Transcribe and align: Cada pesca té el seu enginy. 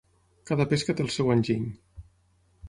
Cada 0.51 0.65
pesca 0.71 0.95
té 1.01 1.05
el 1.09 1.11
seu 1.17 1.29
enginy. 1.35 1.69